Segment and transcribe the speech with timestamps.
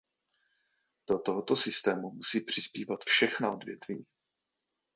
[1.09, 4.05] Do tohoto systému musí přispívat všechna odvětví.